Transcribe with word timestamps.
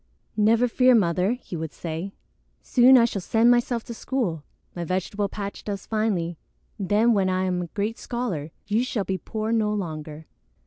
"Never 0.35 0.67
fear, 0.67 0.95
Mother," 0.95 1.33
he 1.33 1.55
would 1.55 1.71
say. 1.71 2.11
"Soon 2.63 2.97
I 2.97 3.05
shall 3.05 3.21
send 3.21 3.51
myself 3.51 3.83
to 3.83 3.93
school. 3.93 4.41
My 4.75 4.83
vegetable 4.83 5.29
patch 5.29 5.63
does 5.63 5.85
finely. 5.85 6.39
Then, 6.79 7.13
when 7.13 7.29
I 7.29 7.43
am 7.43 7.61
a 7.61 7.67
great 7.67 7.99
scholar, 7.99 8.49
you 8.65 8.83
shall 8.83 9.03
be 9.03 9.19
poor 9.19 9.51
no 9.51 9.71
longer. 9.71 10.25